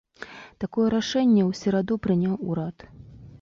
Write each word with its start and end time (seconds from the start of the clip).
Такое 0.63 0.85
рашэнне 0.93 1.43
ў 1.49 1.59
сераду 1.61 1.99
прыняў 2.09 2.35
урад. 2.55 2.77